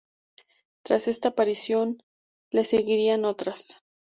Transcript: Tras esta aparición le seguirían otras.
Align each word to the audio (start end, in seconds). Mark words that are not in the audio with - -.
Tras 0.81 1.07
esta 1.07 1.29
aparición 1.29 2.01
le 2.49 2.65
seguirían 2.65 3.23
otras. 3.23 3.83